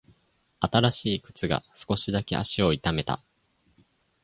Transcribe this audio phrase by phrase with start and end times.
[0.61, 3.23] 新しい靴が少しだけ足を痛めた。